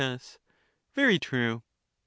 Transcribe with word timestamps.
Very 0.95 1.19
true. 1.19 1.57
Str. 1.61 1.65